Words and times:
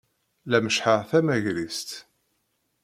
La 0.51 0.59
meccḥeɣ 0.65 1.01
tamagrist. 1.09 1.89